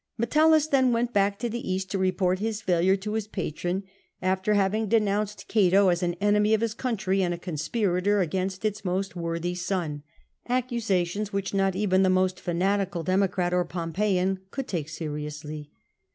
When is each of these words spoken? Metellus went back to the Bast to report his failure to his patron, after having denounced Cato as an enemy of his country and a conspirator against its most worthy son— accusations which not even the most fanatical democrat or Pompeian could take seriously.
Metellus 0.17 0.67
went 0.71 1.13
back 1.13 1.37
to 1.37 1.47
the 1.47 1.61
Bast 1.61 1.91
to 1.91 1.99
report 1.99 2.39
his 2.39 2.59
failure 2.63 2.95
to 2.95 3.13
his 3.13 3.27
patron, 3.27 3.83
after 4.19 4.55
having 4.55 4.87
denounced 4.87 5.47
Cato 5.47 5.89
as 5.89 6.01
an 6.01 6.15
enemy 6.15 6.55
of 6.55 6.61
his 6.61 6.73
country 6.73 7.21
and 7.21 7.35
a 7.35 7.37
conspirator 7.37 8.19
against 8.19 8.65
its 8.65 8.83
most 8.83 9.15
worthy 9.15 9.53
son— 9.53 10.01
accusations 10.49 11.31
which 11.31 11.53
not 11.53 11.75
even 11.75 12.01
the 12.01 12.09
most 12.09 12.39
fanatical 12.39 13.03
democrat 13.03 13.53
or 13.53 13.63
Pompeian 13.63 14.39
could 14.49 14.67
take 14.67 14.89
seriously. 14.89 15.69